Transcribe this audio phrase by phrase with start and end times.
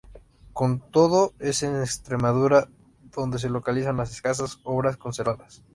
[0.53, 2.67] Con todo, es en Extremadura
[3.15, 5.61] donde se localizan las escasas obras conservadas.